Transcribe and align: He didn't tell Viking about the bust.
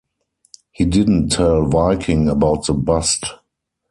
He 0.71 0.83
didn't 0.85 1.29
tell 1.29 1.67
Viking 1.67 2.27
about 2.27 2.65
the 2.65 2.73
bust. 2.73 3.23